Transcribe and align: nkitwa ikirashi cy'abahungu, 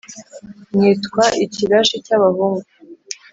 nkitwa 0.75 1.23
ikirashi 1.43 1.97
cy'abahungu, 2.05 2.67